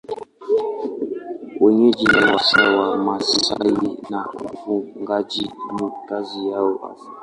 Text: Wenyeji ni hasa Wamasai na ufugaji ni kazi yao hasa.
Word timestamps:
Wenyeji 1.63 2.05
ni 2.07 2.19
hasa 2.31 2.61
Wamasai 2.79 3.71
na 4.09 4.29
ufugaji 4.53 5.51
ni 5.81 5.91
kazi 6.07 6.47
yao 6.49 6.77
hasa. 6.77 7.11